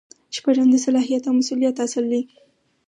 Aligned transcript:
شپږم 0.35 0.67
د 0.71 0.75
صلاحیت 0.85 1.23
او 1.25 1.33
مسؤلیت 1.39 1.75
اصل 1.85 2.03
دی. 2.11 2.21